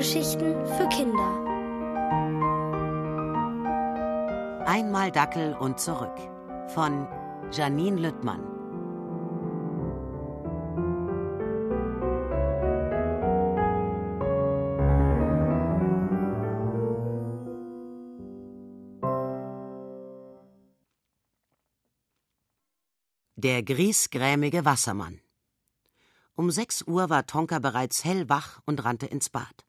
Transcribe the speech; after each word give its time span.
Hörgeschichten 0.00 0.54
für 0.64 0.88
Kinder. 0.88 1.44
Einmal 4.66 5.12
Dackel 5.12 5.54
und 5.54 5.78
zurück 5.78 6.16
von 6.68 7.06
Janine 7.52 8.00
Lüttmann. 8.00 8.40
Der 23.36 23.62
griesgrämige 23.62 24.64
Wassermann. 24.64 25.20
Um 26.36 26.50
sechs 26.50 26.80
Uhr 26.86 27.10
war 27.10 27.26
Tonka 27.26 27.58
bereits 27.58 28.02
hellwach 28.02 28.62
und 28.64 28.82
rannte 28.82 29.04
ins 29.04 29.28
Bad. 29.28 29.66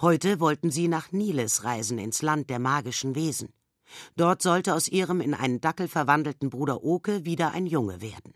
Heute 0.00 0.40
wollten 0.40 0.70
sie 0.70 0.88
nach 0.88 1.12
Niles 1.12 1.64
reisen, 1.64 1.98
ins 1.98 2.22
Land 2.22 2.50
der 2.50 2.58
magischen 2.58 3.14
Wesen. 3.14 3.52
Dort 4.16 4.42
sollte 4.42 4.74
aus 4.74 4.88
ihrem 4.88 5.20
in 5.20 5.34
einen 5.34 5.60
Dackel 5.60 5.88
verwandelten 5.88 6.50
Bruder 6.50 6.84
Oke 6.84 7.24
wieder 7.24 7.52
ein 7.52 7.66
Junge 7.66 8.00
werden. 8.00 8.34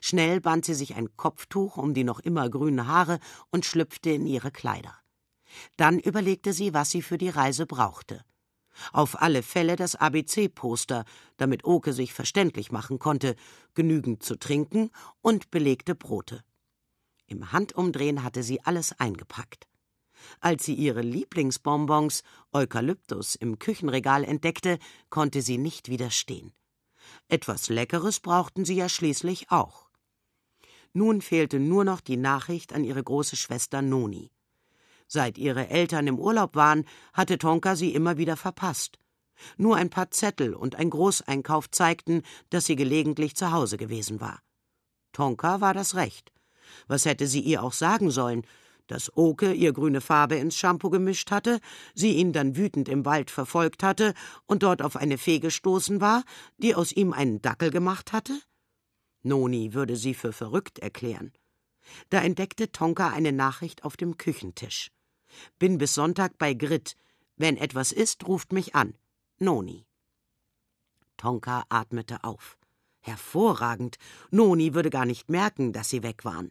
Schnell 0.00 0.40
band 0.40 0.64
sie 0.64 0.74
sich 0.74 0.94
ein 0.94 1.16
Kopftuch 1.16 1.76
um 1.76 1.94
die 1.94 2.04
noch 2.04 2.20
immer 2.20 2.48
grünen 2.50 2.86
Haare 2.86 3.18
und 3.50 3.64
schlüpfte 3.64 4.10
in 4.10 4.26
ihre 4.26 4.50
Kleider. 4.50 4.94
Dann 5.76 5.98
überlegte 5.98 6.52
sie, 6.52 6.74
was 6.74 6.90
sie 6.90 7.02
für 7.02 7.18
die 7.18 7.28
Reise 7.28 7.66
brauchte. 7.66 8.24
Auf 8.92 9.20
alle 9.20 9.42
Fälle 9.42 9.76
das 9.76 9.96
ABC-Poster, 9.96 11.04
damit 11.36 11.64
Oke 11.64 11.92
sich 11.92 12.12
verständlich 12.14 12.70
machen 12.70 12.98
konnte, 12.98 13.36
genügend 13.74 14.22
zu 14.22 14.36
trinken 14.38 14.90
und 15.22 15.50
belegte 15.50 15.94
Brote. 15.94 16.42
Im 17.26 17.52
Handumdrehen 17.52 18.22
hatte 18.22 18.42
sie 18.42 18.60
alles 18.62 18.98
eingepackt. 18.98 19.66
Als 20.40 20.64
sie 20.64 20.74
ihre 20.74 21.02
Lieblingsbonbons 21.02 22.22
Eukalyptus 22.52 23.34
im 23.34 23.58
Küchenregal 23.58 24.24
entdeckte, 24.24 24.78
konnte 25.08 25.42
sie 25.42 25.58
nicht 25.58 25.88
widerstehen. 25.88 26.52
Etwas 27.28 27.68
Leckeres 27.68 28.20
brauchten 28.20 28.64
sie 28.64 28.76
ja 28.76 28.88
schließlich 28.88 29.50
auch. 29.50 29.90
Nun 30.92 31.20
fehlte 31.20 31.60
nur 31.60 31.84
noch 31.84 32.00
die 32.00 32.16
Nachricht 32.16 32.72
an 32.72 32.84
ihre 32.84 33.02
große 33.02 33.36
Schwester 33.36 33.80
Noni. 33.80 34.32
Seit 35.06 35.38
ihre 35.38 35.68
Eltern 35.68 36.06
im 36.06 36.18
Urlaub 36.18 36.54
waren, 36.54 36.84
hatte 37.12 37.38
Tonka 37.38 37.76
sie 37.76 37.94
immer 37.94 38.16
wieder 38.16 38.36
verpasst. 38.36 38.98
Nur 39.56 39.76
ein 39.76 39.90
paar 39.90 40.10
Zettel 40.10 40.54
und 40.54 40.76
ein 40.76 40.90
Großeinkauf 40.90 41.70
zeigten, 41.70 42.22
dass 42.50 42.66
sie 42.66 42.76
gelegentlich 42.76 43.34
zu 43.36 43.52
Hause 43.52 43.76
gewesen 43.76 44.20
war. 44.20 44.40
Tonka 45.12 45.60
war 45.60 45.74
das 45.74 45.94
recht. 45.94 46.32
Was 46.86 47.04
hätte 47.04 47.26
sie 47.26 47.40
ihr 47.40 47.62
auch 47.62 47.72
sagen 47.72 48.10
sollen? 48.10 48.44
Dass 48.90 49.16
Oke 49.16 49.52
ihr 49.52 49.72
grüne 49.72 50.00
Farbe 50.00 50.34
ins 50.34 50.56
Shampoo 50.56 50.90
gemischt 50.90 51.30
hatte, 51.30 51.60
sie 51.94 52.14
ihn 52.14 52.32
dann 52.32 52.56
wütend 52.56 52.88
im 52.88 53.04
Wald 53.04 53.30
verfolgt 53.30 53.84
hatte 53.84 54.14
und 54.46 54.64
dort 54.64 54.82
auf 54.82 54.96
eine 54.96 55.16
Fee 55.16 55.38
gestoßen 55.38 56.00
war, 56.00 56.24
die 56.58 56.74
aus 56.74 56.90
ihm 56.90 57.12
einen 57.12 57.40
Dackel 57.40 57.70
gemacht 57.70 58.12
hatte? 58.12 58.40
Noni 59.22 59.74
würde 59.74 59.94
sie 59.94 60.12
für 60.12 60.32
verrückt 60.32 60.80
erklären. 60.80 61.30
Da 62.08 62.20
entdeckte 62.20 62.72
Tonka 62.72 63.10
eine 63.10 63.30
Nachricht 63.30 63.84
auf 63.84 63.96
dem 63.96 64.16
Küchentisch. 64.16 64.90
Bin 65.60 65.78
bis 65.78 65.94
Sonntag 65.94 66.36
bei 66.36 66.52
Grit. 66.52 66.96
Wenn 67.36 67.58
etwas 67.58 67.92
ist, 67.92 68.26
ruft 68.26 68.52
mich 68.52 68.74
an. 68.74 68.94
Noni. 69.38 69.86
Tonka 71.16 71.62
atmete 71.68 72.24
auf. 72.24 72.58
Hervorragend. 72.98 73.98
Noni 74.32 74.74
würde 74.74 74.90
gar 74.90 75.06
nicht 75.06 75.30
merken, 75.30 75.72
dass 75.72 75.90
sie 75.90 76.02
weg 76.02 76.24
waren. 76.24 76.50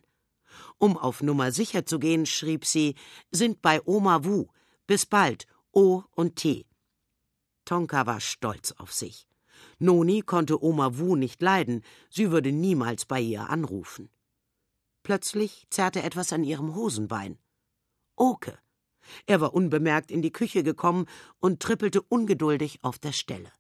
Um 0.78 0.98
auf 0.98 1.22
Nummer 1.22 1.52
sicher 1.52 1.86
zu 1.86 2.00
gehen, 2.00 2.26
schrieb 2.26 2.66
sie: 2.66 2.96
Sind 3.32 3.62
bei 3.62 3.82
Oma 3.86 4.24
Wu. 4.24 4.48
Bis 4.88 5.06
bald. 5.06 5.46
O 5.72 6.04
und 6.16 6.36
T. 6.36 6.66
Tonka 7.66 8.06
war 8.06 8.20
stolz 8.20 8.72
auf 8.74 8.92
sich. 8.92 9.28
Noni 9.78 10.22
konnte 10.22 10.64
Oma 10.64 10.98
Wu 10.98 11.16
nicht 11.16 11.42
leiden, 11.42 11.84
sie 12.10 12.32
würde 12.32 12.52
niemals 12.52 13.06
bei 13.06 13.22
ihr 13.22 13.50
anrufen. 13.50 14.10
Plötzlich 15.04 15.68
zerrte 15.70 16.04
etwas 16.04 16.34
an 16.34 16.44
ihrem 16.44 16.76
Hosenbein. 16.76 17.38
Oke. 18.16 18.58
Er 19.26 19.42
war 19.42 19.54
unbemerkt 19.54 20.12
in 20.12 20.22
die 20.22 20.32
Küche 20.32 20.64
gekommen 20.64 21.06
und 21.40 21.62
trippelte 21.62 22.02
ungeduldig 22.02 22.80
auf 22.84 23.00
der 23.00 23.14
Stelle. 23.14 23.52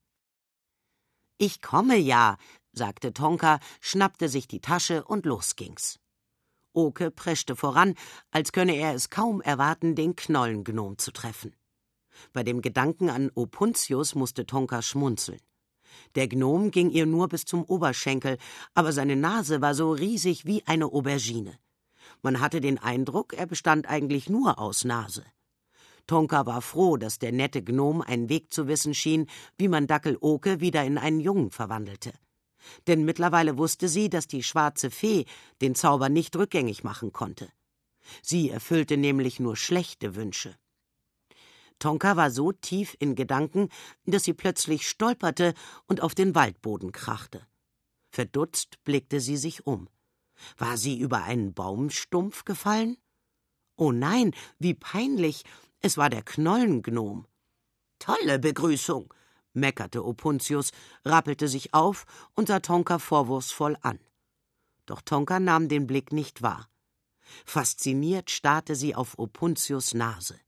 Ich 1.37 1.61
komme 1.61 1.97
ja, 1.97 2.37
sagte 2.73 3.13
Tonka, 3.13 3.59
schnappte 3.79 4.27
sich 4.27 4.47
die 4.47 4.59
Tasche 4.59 5.05
und 5.05 5.25
los 5.25 5.55
ging's. 5.55 5.99
Oke 6.73 7.11
preschte 7.11 7.55
voran, 7.55 7.95
als 8.31 8.51
könne 8.51 8.75
er 8.75 8.93
es 8.93 9.09
kaum 9.09 9.41
erwarten, 9.41 9.95
den 9.95 10.15
Knollengnom 10.15 10.97
zu 10.97 11.11
treffen. 11.11 11.55
Bei 12.33 12.43
dem 12.43 12.61
Gedanken 12.61 13.09
an 13.09 13.31
Opuntius 13.33 14.15
musste 14.15 14.45
Tonka 14.45 14.81
schmunzeln. 14.81 15.39
Der 16.15 16.27
Gnom 16.27 16.71
ging 16.71 16.89
ihr 16.91 17.05
nur 17.05 17.27
bis 17.27 17.45
zum 17.45 17.63
Oberschenkel, 17.63 18.37
aber 18.73 18.91
seine 18.93 19.15
Nase 19.15 19.61
war 19.61 19.73
so 19.73 19.91
riesig 19.91 20.45
wie 20.45 20.63
eine 20.65 20.85
Aubergine. 20.85 21.57
Man 22.21 22.39
hatte 22.39 22.61
den 22.61 22.77
Eindruck, 22.77 23.33
er 23.33 23.45
bestand 23.45 23.87
eigentlich 23.87 24.29
nur 24.29 24.59
aus 24.59 24.83
Nase. 24.83 25.23
Tonka 26.07 26.45
war 26.45 26.61
froh, 26.61 26.97
dass 26.97 27.19
der 27.19 27.31
nette 27.31 27.63
Gnom 27.63 28.01
einen 28.01 28.29
Weg 28.29 28.51
zu 28.51 28.67
wissen 28.67 28.93
schien, 28.93 29.27
wie 29.57 29.67
man 29.67 29.87
Dackel 29.87 30.17
Oke 30.19 30.59
wieder 30.59 30.83
in 30.83 30.97
einen 30.97 31.19
Jungen 31.19 31.51
verwandelte. 31.51 32.13
Denn 32.87 33.05
mittlerweile 33.05 33.57
wusste 33.57 33.87
sie, 33.87 34.09
dass 34.09 34.27
die 34.27 34.43
schwarze 34.43 34.91
Fee 34.91 35.25
den 35.61 35.75
Zauber 35.75 36.09
nicht 36.09 36.35
rückgängig 36.35 36.83
machen 36.83 37.13
konnte. 37.13 37.49
Sie 38.21 38.49
erfüllte 38.49 38.97
nämlich 38.97 39.39
nur 39.39 39.55
schlechte 39.55 40.15
Wünsche. 40.15 40.55
Tonka 41.79 42.17
war 42.17 42.29
so 42.29 42.51
tief 42.51 42.95
in 42.99 43.15
Gedanken, 43.15 43.69
dass 44.05 44.25
sie 44.25 44.33
plötzlich 44.33 44.87
stolperte 44.87 45.53
und 45.87 46.01
auf 46.01 46.13
den 46.13 46.35
Waldboden 46.35 46.91
krachte. 46.91 47.47
Verdutzt 48.11 48.83
blickte 48.83 49.21
sie 49.21 49.37
sich 49.37 49.65
um. 49.65 49.87
War 50.57 50.77
sie 50.77 50.99
über 50.99 51.23
einen 51.23 51.53
Baumstumpf 51.53 52.43
gefallen? 52.43 52.97
Oh 53.75 53.91
nein, 53.91 54.33
wie 54.57 54.73
peinlich. 54.73 55.45
Es 55.79 55.97
war 55.97 56.09
der 56.09 56.23
Knollengnom. 56.23 57.25
Tolle 57.99 58.39
Begrüßung, 58.39 59.13
meckerte 59.59 60.05
Opuntius, 60.05 60.71
rappelte 61.05 61.47
sich 61.47 61.73
auf 61.73 62.05
und 62.35 62.47
sah 62.47 62.59
Tonka 62.59 62.99
vorwurfsvoll 62.99 63.77
an. 63.81 63.99
Doch 64.85 65.01
Tonka 65.01 65.39
nahm 65.39 65.67
den 65.67 65.87
Blick 65.87 66.11
nicht 66.11 66.41
wahr. 66.41 66.69
Fasziniert 67.45 68.31
starrte 68.31 68.75
sie 68.75 68.95
auf 68.95 69.19
Opuntius 69.19 69.93
Nase. 69.93 70.39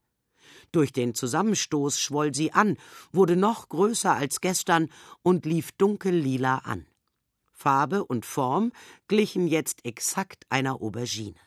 Durch 0.72 0.94
den 0.94 1.14
Zusammenstoß 1.14 2.00
schwoll 2.00 2.34
sie 2.34 2.54
an, 2.54 2.78
wurde 3.12 3.36
noch 3.36 3.70
größer 3.70 4.14
als 4.14 4.42
gestern 4.42 4.90
und 5.22 5.46
lief 5.46 5.72
dunkel 5.74 6.16
lila 6.16 6.60
an. 6.60 6.88
Farbe 7.52 8.04
und 8.04 8.26
Form 8.26 8.72
glichen 9.08 9.48
jetzt 9.48 9.86
exakt 9.86 10.46
einer 10.50 10.82
Aubergine. 10.82 11.40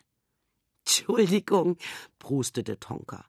Entschuldigung, 0.87 1.77
prustete 2.19 2.79
Tonka. 2.79 3.25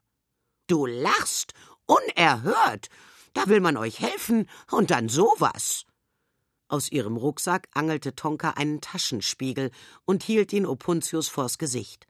Du 0.66 0.86
lachst 0.86 1.54
unerhört. 1.86 2.88
Da 3.36 3.48
will 3.48 3.60
man 3.60 3.76
euch 3.76 4.00
helfen 4.00 4.48
und 4.70 4.90
dann 4.90 5.10
sowas. 5.10 5.84
Aus 6.68 6.90
ihrem 6.90 7.18
Rucksack 7.18 7.68
angelte 7.74 8.14
Tonka 8.14 8.52
einen 8.52 8.80
Taschenspiegel 8.80 9.72
und 10.06 10.22
hielt 10.22 10.54
ihn 10.54 10.64
Opuntius 10.64 11.28
vors 11.28 11.58
Gesicht. 11.58 12.08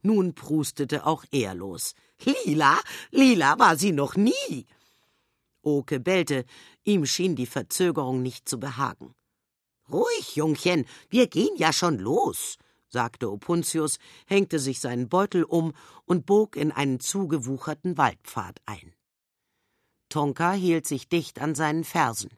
Nun 0.00 0.34
prustete 0.34 1.04
auch 1.04 1.26
er 1.30 1.54
los. 1.54 1.92
Lila, 2.24 2.80
lila 3.10 3.58
war 3.58 3.76
sie 3.76 3.92
noch 3.92 4.16
nie. 4.16 4.66
Oke 5.60 6.00
bellte, 6.00 6.46
ihm 6.84 7.04
schien 7.04 7.36
die 7.36 7.46
Verzögerung 7.46 8.22
nicht 8.22 8.48
zu 8.48 8.58
behagen. 8.58 9.14
Ruhig, 9.90 10.36
Jungchen, 10.36 10.86
wir 11.10 11.26
gehen 11.26 11.54
ja 11.56 11.74
schon 11.74 11.98
los, 11.98 12.56
sagte 12.88 13.30
Opuntius, 13.30 13.98
hängte 14.24 14.58
sich 14.58 14.80
seinen 14.80 15.10
Beutel 15.10 15.44
um 15.44 15.74
und 16.06 16.24
bog 16.24 16.56
in 16.56 16.72
einen 16.72 16.98
zugewucherten 16.98 17.98
Waldpfad 17.98 18.62
ein. 18.64 18.94
Tonka 20.12 20.52
hielt 20.52 20.86
sich 20.86 21.08
dicht 21.08 21.40
an 21.40 21.54
seinen 21.54 21.84
Fersen. 21.84 22.28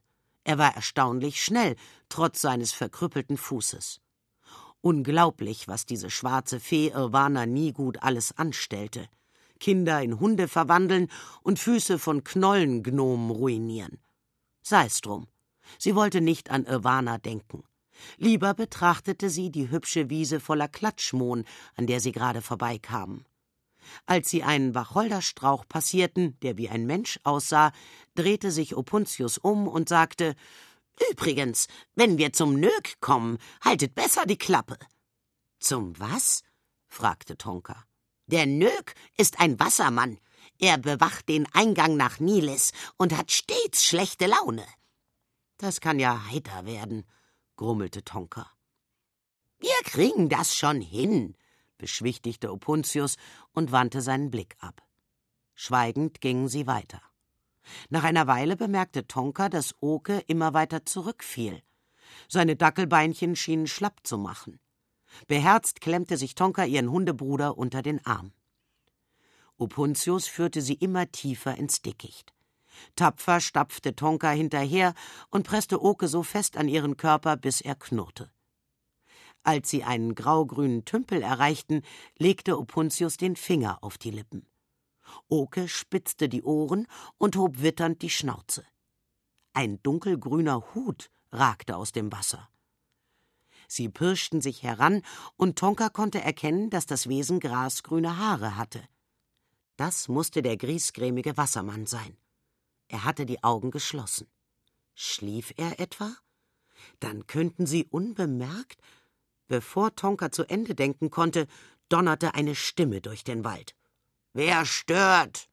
Er 0.44 0.58
war 0.58 0.76
erstaunlich 0.76 1.42
schnell, 1.42 1.74
trotz 2.08 2.40
seines 2.40 2.70
verkrüppelten 2.70 3.36
Fußes. 3.36 4.00
Unglaublich, 4.80 5.66
was 5.66 5.84
diese 5.84 6.08
schwarze 6.08 6.60
Fee 6.60 6.90
Irwana 6.90 7.46
nie 7.46 7.72
gut 7.72 8.00
alles 8.00 8.38
anstellte. 8.38 9.08
Kinder 9.58 10.00
in 10.00 10.20
Hunde 10.20 10.46
verwandeln 10.46 11.08
und 11.42 11.58
Füße 11.58 11.98
von 11.98 12.22
Knollengnomen 12.22 13.30
ruinieren. 13.30 13.98
Sei's 14.62 15.00
drum. 15.00 15.26
Sie 15.76 15.96
wollte 15.96 16.20
nicht 16.20 16.52
an 16.52 16.66
Irwana 16.66 17.18
denken. 17.18 17.64
Lieber 18.18 18.54
betrachtete 18.54 19.30
sie 19.30 19.50
die 19.50 19.70
hübsche 19.70 20.10
Wiese 20.10 20.38
voller 20.38 20.68
Klatschmohn, 20.68 21.44
an 21.74 21.88
der 21.88 21.98
sie 21.98 22.12
gerade 22.12 22.40
vorbeikamen. 22.40 23.26
Als 24.06 24.30
sie 24.30 24.42
einen 24.42 24.74
Wacholderstrauch 24.74 25.66
passierten, 25.68 26.38
der 26.40 26.56
wie 26.56 26.68
ein 26.68 26.86
Mensch 26.86 27.18
aussah, 27.24 27.72
drehte 28.14 28.50
sich 28.50 28.76
Opuntius 28.76 29.38
um 29.38 29.68
und 29.68 29.88
sagte 29.88 30.34
Übrigens, 31.10 31.66
wenn 31.94 32.18
wir 32.18 32.32
zum 32.32 32.54
Nög 32.54 33.00
kommen, 33.00 33.38
haltet 33.60 33.94
besser 33.94 34.26
die 34.26 34.38
Klappe. 34.38 34.78
Zum 35.58 35.98
was? 35.98 36.42
fragte 36.86 37.36
Tonka. 37.36 37.84
Der 38.26 38.46
Nög 38.46 38.94
ist 39.16 39.40
ein 39.40 39.58
Wassermann. 39.58 40.18
Er 40.58 40.78
bewacht 40.78 41.28
den 41.28 41.46
Eingang 41.52 41.96
nach 41.96 42.20
Nilis 42.20 42.72
und 42.96 43.16
hat 43.16 43.32
stets 43.32 43.84
schlechte 43.84 44.26
Laune. 44.26 44.64
Das 45.58 45.80
kann 45.80 45.98
ja 45.98 46.26
heiter 46.30 46.64
werden, 46.64 47.04
grummelte 47.56 48.04
Tonka. 48.04 48.50
Wir 49.58 49.74
kriegen 49.84 50.28
das 50.28 50.54
schon 50.54 50.80
hin, 50.80 51.36
beschwichtigte 51.78 52.52
Opuntius 52.52 53.16
und 53.52 53.72
wandte 53.72 54.00
seinen 54.00 54.30
Blick 54.30 54.56
ab. 54.60 54.82
Schweigend 55.54 56.20
gingen 56.20 56.48
sie 56.48 56.66
weiter. 56.66 57.00
Nach 57.88 58.04
einer 58.04 58.26
Weile 58.26 58.56
bemerkte 58.56 59.06
Tonka, 59.06 59.48
dass 59.48 59.74
Oke 59.80 60.22
immer 60.26 60.54
weiter 60.54 60.84
zurückfiel. 60.84 61.62
Seine 62.28 62.56
Dackelbeinchen 62.56 63.36
schienen 63.36 63.66
schlapp 63.66 64.00
zu 64.04 64.18
machen. 64.18 64.60
Beherzt 65.26 65.80
klemmte 65.80 66.16
sich 66.16 66.34
Tonka 66.34 66.64
ihren 66.64 66.90
Hundebruder 66.90 67.56
unter 67.56 67.82
den 67.82 68.04
Arm. 68.04 68.32
Opuntius 69.56 70.26
führte 70.26 70.60
sie 70.60 70.74
immer 70.74 71.10
tiefer 71.10 71.56
ins 71.56 71.80
Dickicht. 71.80 72.32
Tapfer 72.96 73.40
stapfte 73.40 73.94
Tonka 73.94 74.30
hinterher 74.30 74.94
und 75.30 75.46
presste 75.46 75.80
Oke 75.82 76.08
so 76.08 76.22
fest 76.22 76.56
an 76.56 76.68
ihren 76.68 76.96
Körper, 76.96 77.36
bis 77.36 77.60
er 77.60 77.76
knurrte. 77.76 78.30
Als 79.44 79.70
sie 79.70 79.84
einen 79.84 80.14
graugrünen 80.14 80.84
Tümpel 80.84 81.22
erreichten, 81.22 81.82
legte 82.18 82.58
Opuntius 82.58 83.18
den 83.18 83.36
Finger 83.36 83.78
auf 83.82 83.98
die 83.98 84.10
Lippen. 84.10 84.46
Oke 85.28 85.68
spitzte 85.68 86.28
die 86.28 86.42
Ohren 86.42 86.86
und 87.18 87.36
hob 87.36 87.62
witternd 87.62 88.02
die 88.02 88.10
Schnauze. 88.10 88.64
Ein 89.52 89.82
dunkelgrüner 89.82 90.74
Hut 90.74 91.10
ragte 91.30 91.76
aus 91.76 91.92
dem 91.92 92.10
Wasser. 92.10 92.48
Sie 93.68 93.88
pirschten 93.88 94.40
sich 94.40 94.62
heran, 94.62 95.02
und 95.36 95.58
Tonka 95.58 95.88
konnte 95.90 96.20
erkennen, 96.20 96.70
dass 96.70 96.86
das 96.86 97.08
Wesen 97.08 97.38
grasgrüne 97.38 98.18
Haare 98.18 98.56
hatte. 98.56 98.82
Das 99.76 100.08
musste 100.08 100.42
der 100.42 100.56
griesgrämige 100.56 101.36
Wassermann 101.36 101.86
sein. 101.86 102.16
Er 102.88 103.04
hatte 103.04 103.26
die 103.26 103.42
Augen 103.42 103.70
geschlossen. 103.70 104.28
Schlief 104.94 105.52
er 105.56 105.80
etwa? 105.80 106.14
Dann 107.00 107.26
könnten 107.26 107.66
sie 107.66 107.84
unbemerkt. 107.86 108.80
Bevor 109.46 109.94
Tonka 109.94 110.30
zu 110.32 110.44
Ende 110.44 110.74
denken 110.74 111.10
konnte, 111.10 111.46
donnerte 111.88 112.34
eine 112.34 112.54
Stimme 112.54 113.00
durch 113.00 113.24
den 113.24 113.44
Wald. 113.44 113.74
Wer 114.32 114.64
stört? 114.64 115.48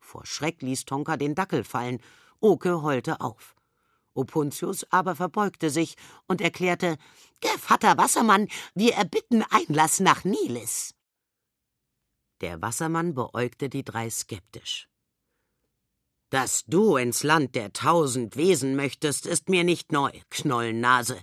Vor 0.00 0.26
Schreck 0.26 0.62
ließ 0.62 0.84
Tonka 0.84 1.16
den 1.16 1.34
Dackel 1.34 1.64
fallen. 1.64 2.00
Oke 2.40 2.82
heulte 2.82 3.20
auf. 3.20 3.56
Opuntius 4.14 4.84
aber 4.90 5.14
verbeugte 5.14 5.70
sich 5.70 5.96
und 6.26 6.40
erklärte: 6.40 6.96
Gevatter 7.40 7.98
Wassermann, 7.98 8.48
wir 8.74 8.94
erbitten 8.94 9.44
Einlass 9.50 10.00
nach 10.00 10.24
Nilis. 10.24 10.94
Der 12.40 12.60
Wassermann 12.60 13.14
beäugte 13.14 13.68
die 13.68 13.84
drei 13.84 14.10
skeptisch. 14.10 14.88
Dass 16.30 16.64
du 16.66 16.96
ins 16.96 17.22
Land 17.22 17.54
der 17.54 17.72
tausend 17.72 18.36
Wesen 18.36 18.74
möchtest, 18.74 19.26
ist 19.26 19.48
mir 19.48 19.64
nicht 19.64 19.92
neu, 19.92 20.10
Knollennase. 20.30 21.20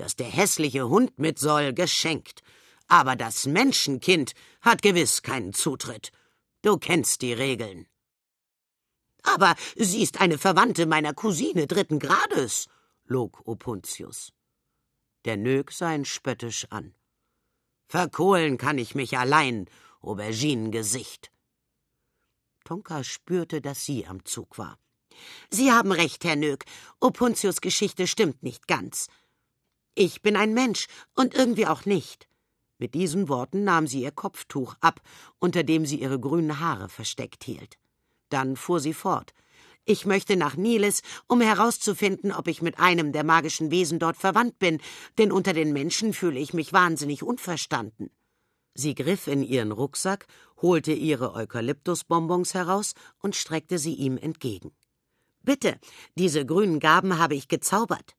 Dass 0.00 0.16
der 0.16 0.28
hässliche 0.28 0.88
Hund 0.88 1.18
mit 1.18 1.38
soll, 1.38 1.74
geschenkt. 1.74 2.40
Aber 2.88 3.16
das 3.16 3.44
Menschenkind 3.44 4.32
hat 4.62 4.80
gewiss 4.80 5.20
keinen 5.20 5.52
Zutritt. 5.52 6.10
Du 6.62 6.78
kennst 6.78 7.20
die 7.20 7.34
Regeln. 7.34 7.86
Aber 9.22 9.54
sie 9.76 10.02
ist 10.02 10.18
eine 10.18 10.38
Verwandte 10.38 10.86
meiner 10.86 11.12
Cousine 11.12 11.66
dritten 11.66 11.98
Grades, 11.98 12.68
log 13.04 13.42
Opuntius. 13.46 14.32
Der 15.26 15.36
Nög 15.36 15.70
sah 15.70 15.94
ihn 15.94 16.06
spöttisch 16.06 16.66
an. 16.70 16.94
Verkohlen 17.86 18.56
kann 18.56 18.78
ich 18.78 18.94
mich 18.94 19.18
allein, 19.18 19.66
Auberginengesicht. 20.00 21.30
Tonka 22.64 23.04
spürte, 23.04 23.60
dass 23.60 23.84
sie 23.84 24.06
am 24.06 24.24
Zug 24.24 24.56
war. 24.56 24.78
Sie 25.50 25.70
haben 25.70 25.92
recht, 25.92 26.24
Herr 26.24 26.36
Nög. 26.36 26.64
Opuntius 27.00 27.60
Geschichte 27.60 28.06
stimmt 28.06 28.42
nicht 28.42 28.66
ganz. 28.66 29.08
Ich 30.02 30.22
bin 30.22 30.34
ein 30.34 30.54
Mensch 30.54 30.86
und 31.14 31.34
irgendwie 31.34 31.66
auch 31.66 31.84
nicht. 31.84 32.26
Mit 32.78 32.94
diesen 32.94 33.28
Worten 33.28 33.64
nahm 33.64 33.86
sie 33.86 34.00
ihr 34.00 34.12
Kopftuch 34.12 34.74
ab, 34.80 35.02
unter 35.38 35.62
dem 35.62 35.84
sie 35.84 36.00
ihre 36.00 36.18
grünen 36.18 36.58
Haare 36.58 36.88
versteckt 36.88 37.44
hielt. 37.44 37.76
Dann 38.30 38.56
fuhr 38.56 38.80
sie 38.80 38.94
fort. 38.94 39.34
Ich 39.84 40.06
möchte 40.06 40.36
nach 40.36 40.56
Niles, 40.56 41.02
um 41.26 41.42
herauszufinden, 41.42 42.32
ob 42.32 42.48
ich 42.48 42.62
mit 42.62 42.78
einem 42.78 43.12
der 43.12 43.24
magischen 43.24 43.70
Wesen 43.70 43.98
dort 43.98 44.16
verwandt 44.16 44.58
bin, 44.58 44.80
denn 45.18 45.30
unter 45.32 45.52
den 45.52 45.74
Menschen 45.74 46.14
fühle 46.14 46.40
ich 46.40 46.54
mich 46.54 46.72
wahnsinnig 46.72 47.22
unverstanden. 47.22 48.08
Sie 48.72 48.94
griff 48.94 49.26
in 49.26 49.42
ihren 49.42 49.70
Rucksack, 49.70 50.26
holte 50.62 50.92
ihre 50.92 51.34
Eukalyptusbonbons 51.34 52.54
heraus 52.54 52.94
und 53.18 53.36
streckte 53.36 53.78
sie 53.78 53.96
ihm 53.96 54.16
entgegen. 54.16 54.72
Bitte, 55.42 55.78
diese 56.14 56.46
grünen 56.46 56.80
Gaben 56.80 57.18
habe 57.18 57.34
ich 57.34 57.48
gezaubert. 57.48 58.14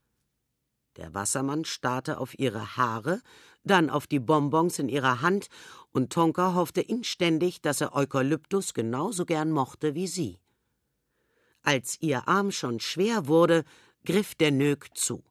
Der 0.98 1.14
Wassermann 1.14 1.64
starrte 1.66 2.18
auf 2.18 2.38
ihre 2.38 2.76
Haare, 2.76 3.22
dann 3.64 3.90
auf 3.90 4.08
die 4.08 4.20
Bonbons 4.20 4.80
in 4.80 4.90
ihrer 4.90 5.22
Hand, 5.22 5.48
und 5.92 6.12
Tonka 6.12 6.54
hoffte 6.54 6.82
inständig, 6.82 7.62
dass 7.62 7.82
er 7.82 7.96
Eukalyptus 7.96 8.74
genauso 8.74 9.26
gern 9.26 9.52
mochte 9.52 9.96
wie 9.96 10.08
sie. 10.08 10.40
Als 11.64 11.98
ihr 12.02 12.28
Arm 12.28 12.52
schon 12.52 12.80
schwer 12.80 13.28
wurde, 13.28 13.64
griff 14.04 14.36
der 14.36 14.52
Nög 14.52 14.90
zu. 14.98 15.24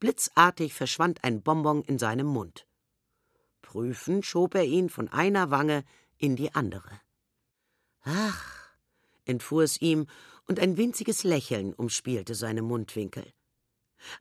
Blitzartig 0.00 0.74
verschwand 0.74 1.24
ein 1.24 1.42
Bonbon 1.42 1.82
in 1.82 1.98
seinem 1.98 2.26
Mund. 2.26 2.66
Prüfend 3.62 4.24
schob 4.24 4.54
er 4.54 4.64
ihn 4.64 4.88
von 4.88 5.08
einer 5.08 5.50
Wange 5.50 5.84
in 6.16 6.36
die 6.36 6.54
andere. 6.54 7.00
Ach, 8.02 8.70
entfuhr 9.24 9.62
es 9.62 9.80
ihm, 9.80 10.06
und 10.46 10.58
ein 10.58 10.78
winziges 10.78 11.24
Lächeln 11.24 11.74
umspielte 11.74 12.34
seine 12.34 12.62
Mundwinkel. 12.62 13.30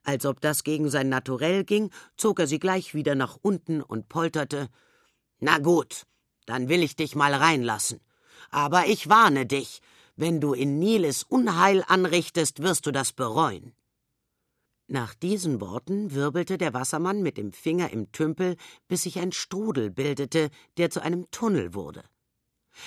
Als 0.04 0.26
ob 0.26 0.42
das 0.42 0.64
gegen 0.64 0.90
sein 0.90 1.10
Naturell 1.10 1.64
ging, 1.64 1.92
zog 2.16 2.40
er 2.40 2.48
sie 2.48 2.60
gleich 2.60 2.94
wieder 2.94 3.16
nach 3.16 3.38
unten 3.42 3.82
und 3.82 4.10
polterte 4.10 4.70
Na 5.40 5.60
gut, 5.60 6.04
dann 6.46 6.70
will 6.70 6.84
ich 6.84 6.96
dich 6.96 7.16
mal 7.16 7.34
reinlassen. 7.34 8.00
Aber 8.50 8.88
ich 8.88 9.10
warne 9.10 9.46
dich, 9.46 9.82
wenn 10.16 10.42
du 10.42 10.54
in 10.54 10.80
Niles 10.80 11.24
Unheil 11.24 11.84
anrichtest, 11.88 12.64
wirst 12.64 12.86
du 12.86 12.92
das 12.92 13.14
bereuen. 13.14 13.74
Nach 14.88 15.14
diesen 15.14 15.60
Worten 15.60 16.14
wirbelte 16.14 16.58
der 16.58 16.74
Wassermann 16.74 17.22
mit 17.22 17.38
dem 17.38 17.52
Finger 17.52 17.92
im 17.92 18.12
Tümpel, 18.14 18.56
bis 18.88 19.04
sich 19.04 19.20
ein 19.20 19.34
Strudel 19.34 19.92
bildete, 19.92 20.50
der 20.78 20.90
zu 20.90 21.02
einem 21.02 21.30
Tunnel 21.30 21.74
wurde. 21.74 22.04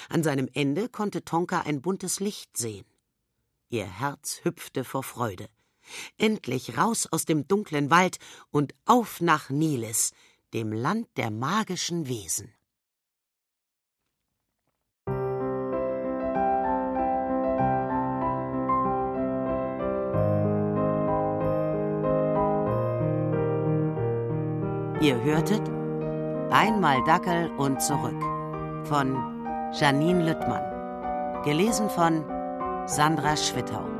An 0.09 0.23
seinem 0.23 0.49
Ende 0.55 0.89
konnte 0.89 1.25
Tonka 1.25 1.61
ein 1.61 1.83
buntes 1.83 2.19
Licht 2.21 2.57
sehen. 2.57 2.87
Ihr 3.69 3.87
Herz 3.87 4.41
hüpfte 4.45 4.85
vor 4.85 5.03
Freude. 5.03 5.49
Endlich 6.19 6.77
raus 6.77 7.09
aus 7.11 7.25
dem 7.25 7.47
dunklen 7.49 7.91
Wald 7.91 8.19
und 8.51 8.75
auf 8.87 9.21
nach 9.21 9.51
Niles, 9.51 10.13
dem 10.53 10.73
Land 10.73 11.09
der 11.17 11.31
magischen 11.31 12.09
Wesen. 12.09 12.53
Ihr 25.01 25.23
hörtet 25.25 25.63
Einmal 26.51 27.03
Dackel 27.05 27.49
und 27.57 27.81
zurück 27.81 28.21
von 28.85 29.17
Janine 29.73 30.25
Lüttmann. 30.25 31.43
Gelesen 31.45 31.89
von 31.89 32.25
Sandra 32.87 33.37
Schwittau. 33.37 34.00